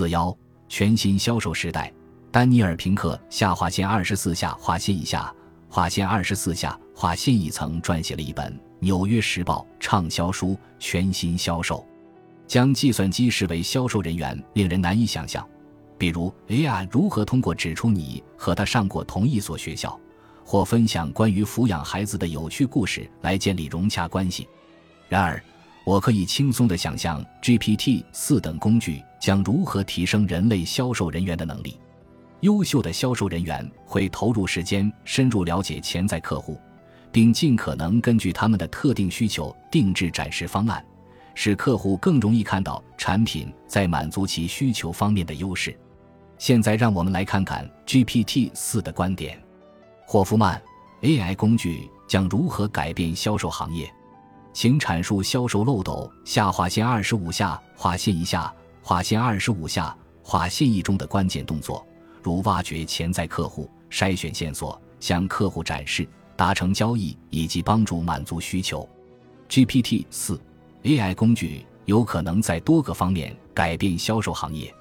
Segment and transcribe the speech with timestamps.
[0.00, 0.34] 四幺
[0.66, 1.92] 全新销售时代，
[2.30, 5.30] 丹尼尔·平克下划线二十四下划线以下
[5.68, 11.80] 划线二十四下划线一层撰写了一本《纽约时报》畅销书《全新销售》，
[12.46, 15.46] 将计算机视为销售人员，令人难以想象。
[15.98, 20.00] 比如，AI 如何通过指出你和他上过同一所学校，
[20.42, 24.48] 或分享关于抚养孩子的有趣故事来建立融洽关系。
[25.10, 25.44] 然而，
[25.84, 31.78] 我可以轻松地想象 GPT 四等工具将如何提升人类销售人员的能力。
[32.40, 36.58] 优秀的销售人员会投入时间，深入了解潜在客户，
[37.12, 40.82] 并尽可能根据他们的特定需求定制展示方案，
[41.34, 45.78] 使客户更容易看到产品在满足其需求方面的优势。
[46.38, 49.38] 现在，让我们来看看 GPT 四的观点。
[50.06, 50.60] 霍夫曼
[51.02, 53.92] ，AI 工具将如何改变销售行业？
[54.54, 58.52] 请阐述销售漏斗下划线二十五下划线一下
[58.82, 61.86] 划线二十五下划线一中的关键动作，
[62.22, 68.88] 如挖掘潜在客户、筛选线索、向客户展示、达成交易以及帮助满足需求。
[69.48, 70.40] GPT 四
[70.82, 74.72] AI 工具有可能在多个方面改变销售行业。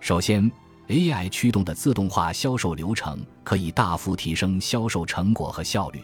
[0.00, 0.50] 首先
[0.88, 6.00] ，AI 驱动的自动化销售流程可以大幅提升销售成果和效率。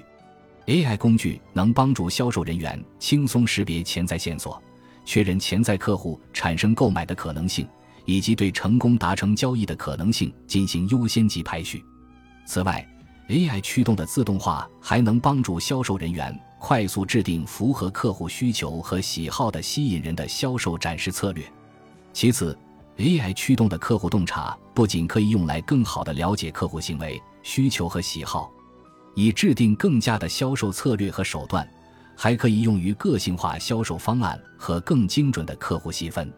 [0.67, 4.63] AI 工具能帮助销售人员轻松识别潜在线索，
[5.05, 7.69] 确认潜在客户产生购买的可能性，
[8.05, 11.85] 以及对成功达成交易的可能性进行优先级排序。
[12.47, 12.87] 此外
[13.29, 21.45] ，AI 驱动的自动化还能帮助销售人员快速制定符合客户需求和喜好的吸引人的销售展示策略。
[22.13, 22.57] 其次
[22.99, 28.53] ，AI 驱动的客户洞察不仅可以用来更好地了解客户行为、需求和喜好，
[29.15, 31.67] 以制定更加的销售策略和手段，
[32.17, 36.33] 还可以用于个性化销售方案和更精准的客户细分。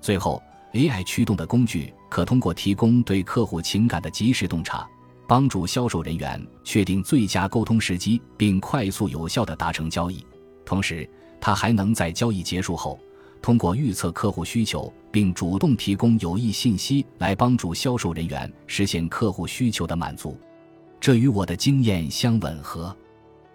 [0.00, 4.88] 最后，AI 驱动的工具可通过提供对客户情感的及时洞察，
[5.26, 10.24] 帮助销售人员确定最佳沟通时机，并快速有效地达成交易。
[10.64, 11.08] 同时，
[11.40, 12.98] 它还能在交易结束后。
[13.40, 20.36] 通过预测客户需求，并主动提供有益信息来帮助销售人员实现客户需求的满足，
[20.98, 22.94] 这与我的经验相吻合。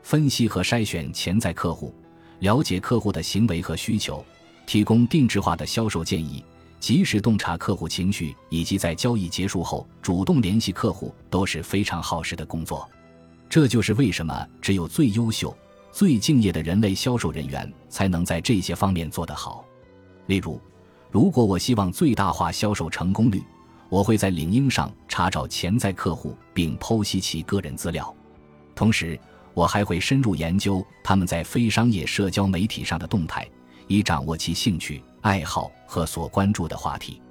[0.03, 1.95] 分析和筛选潜在客户，
[2.39, 4.23] 了解客户的行为和需求，
[4.65, 6.43] 提供定制化的销售建议，
[6.79, 12.87] 及时洞察客户情绪，以及在交易结束后主动联系客户，都是非常耗时的工作。
[13.49, 15.55] 这就是为什么只有最优秀、
[15.91, 19.63] 最敬业的人类销售人员才能在这些方面做得好。
[20.25, 20.59] 例如，
[21.11, 23.41] 如果我希望最大化销售成功率，
[23.89, 28.13] 我会在领英上查找潜在客户并剖析其个人资料，
[28.73, 29.19] 同时
[29.53, 33.47] 我还会深入研究他们在非商业社交媒体上的动态，
[33.87, 37.21] 以掌握其兴趣爱好和所关注的话题。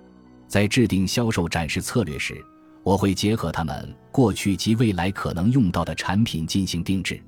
[0.46, 2.44] 在制定销售展示策略时，
[2.82, 7.22] 我会结合他们过去及未来可能用到的产品进行定制。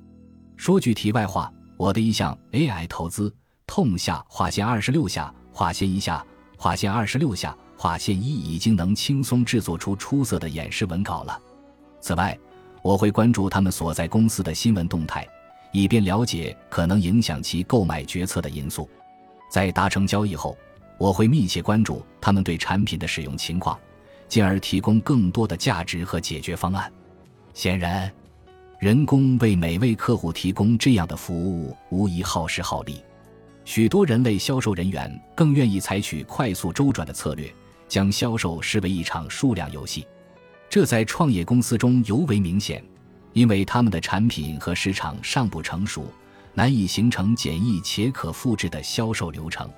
[0.55, 3.33] 说句题外话，我的一项 AI 投资
[3.65, 5.33] 痛下划线二十六下。
[5.51, 6.21] 划线一下，
[6.57, 11.39] 划线二十六下，划线一已经能轻松制作出出色的演示文稿了。
[12.01, 12.37] 此外，
[12.85, 15.27] 我会关注他们所在公司的新闻动态，
[15.71, 18.87] 以便了解可能影响其购买决策的因素。
[19.49, 20.55] 在达成交易后，
[20.99, 23.75] 我会密切关注他们对产品的使用情况，
[24.27, 26.93] 进而提供更多的价值和解决方案。
[27.55, 28.11] 显然，
[28.77, 33.01] 人工为每位客户提供这样的服务，无疑耗时耗力。
[33.63, 37.51] 许多人类销售人员更愿意采取快速周转的策略，
[37.87, 40.05] 将销售视为一场数量游戏。
[40.69, 42.83] 这在创业公司中尤为明显，
[43.33, 46.05] 因为他们的产品和市场尚不成熟，
[46.53, 49.69] 难以形成简易且可复制的销售流程。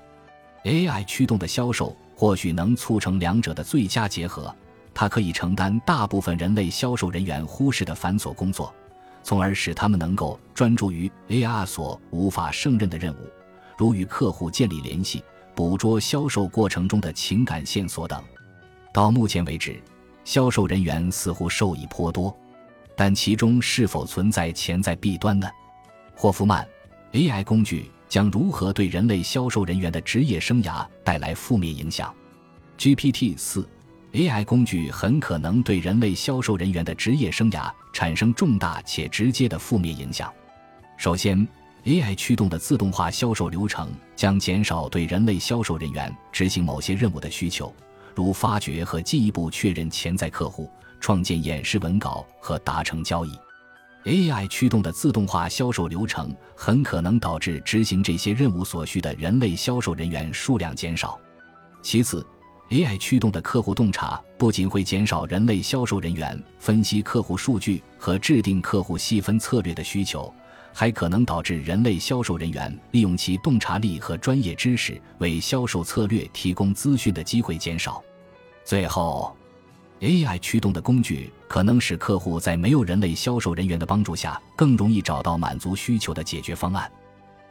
[0.63, 4.53] AI 驱动的销售或许能促成两者的最佳结合。
[4.93, 8.73] 它可以承担大部分人类销售人员忽视的繁琐工作，
[9.21, 13.17] 从而使他们能够专注于 AI 所无法胜任的任务。
[13.77, 15.23] 如与客户建立联系、
[15.53, 18.19] 捕捉销售过程中的情感线索等，
[18.91, 19.79] 到目前为止，
[20.27, 22.37] 销售人员似乎受益颇多，
[22.97, 25.49] 但其中是否存在潜在弊端呢？
[26.13, 26.67] 霍夫曼
[27.13, 32.13] ，AI 工具将如何对人类销售人员的职业生涯带来负面影响
[32.77, 33.65] ？GPT 四
[34.11, 40.29] AI 工具很可能对人类销售人员的职业生涯产生重大且直接的负面影响。
[40.97, 41.47] 首先
[41.85, 47.73] ，AI 驱动的自动化销售流程将减少对人类销售人员执行某些任务的需求，
[48.17, 50.67] 如发掘和进一步确认潜在客户、
[50.99, 53.29] 创建演示文稿和达成交易。
[54.05, 61.19] AI 驱动的自动化销售流程很可能导致执行这些任务所需的人类销售人员数量减少。
[61.83, 62.25] 其次
[62.71, 70.33] AI 驱动的客户洞察不仅会减少人类销售人员分析客户数据和制定客户细分策略的需求，
[70.79, 77.99] 还可能导致人类销售人员利用其洞察力和专业知识为销售策略提供资讯的机会减少。
[78.63, 79.35] 最后
[80.01, 86.91] ，AI 驱动的工具可能使客户在没有人类销售人员的帮助下更容易找到满足需求的解决方案，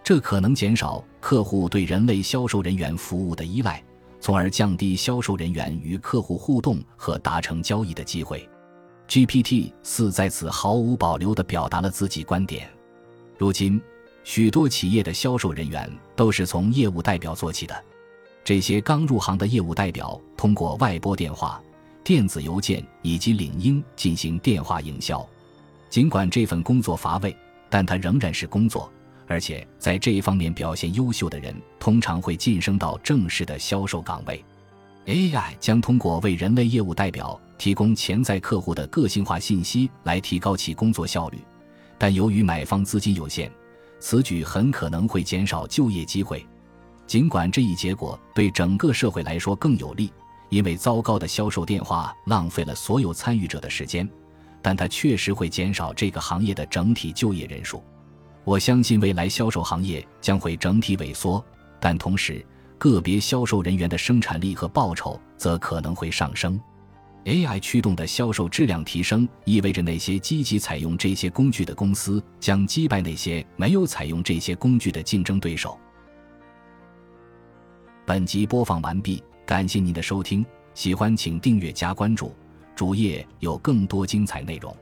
[0.05, 3.82] 这可能减少客户对人类销售人员服务的依赖。
[4.20, 8.49] 从而降低销售人员与客户互动和达成交易的机会。
[9.08, 12.70] GPT 四在此毫无保留地表达了自己观点。
[13.38, 13.80] 如今，
[14.24, 17.84] 许多企业的销售人员都是从业务代表做起的。
[18.42, 21.60] 这些刚入行的业务代表通过外拨电话、
[22.02, 25.26] 电子邮件以及领英进行电话营销。
[25.90, 27.36] 尽管这份工作乏味，
[27.68, 28.90] 但它仍然是工作。
[29.28, 34.42] 而且在这一方面表现优秀的人，通常会晋升到正式的销售岗位。
[35.06, 41.38] AI 将通过为人类业务代表提供潜在客户的个性化信息来提高其工作效率，
[41.98, 43.50] 但由于买方资金有限，
[43.98, 46.46] 此举很可能会减少就业机会。
[47.06, 50.12] 尽管这一结果对整个社会来说更有利，
[50.48, 54.08] 因为糟糕的销售电话浪费了所有参与者的时间，
[54.60, 57.82] 但它确实会减少这个行业的整体就业人数。
[58.44, 61.44] 我相信未来销售行业将会整体萎缩，
[61.81, 62.44] 但同时，
[62.78, 66.60] 个别销售人员的生产力和报酬则可能会上升。
[67.26, 75.76] AI 驱动的销售质量提升，意味着那些积极采用这些工具的公司将击败那些没有采用这些工具的竞争对手。
[78.05, 82.32] 本集播放完毕，感谢您的收听，喜欢请订阅加关注，
[82.76, 84.75] 主页有更多精彩内容。